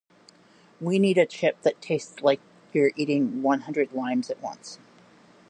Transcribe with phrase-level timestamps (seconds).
[0.79, 2.39] We need a chip that tastes like
[2.73, 4.79] you're eating one hundred limes at once.